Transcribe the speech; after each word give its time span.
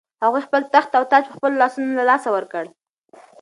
هغوی 0.23 0.41
خپل 0.47 0.61
تخت 0.73 0.91
او 0.97 1.03
تاج 1.11 1.23
په 1.27 1.35
خپلو 1.37 1.59
لاسونو 1.61 1.91
له 1.97 2.03
لاسه 2.09 2.29
ورکړ. 2.35 2.63